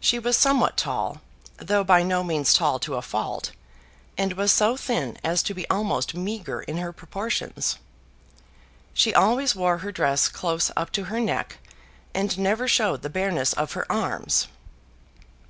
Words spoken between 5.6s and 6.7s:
almost meagre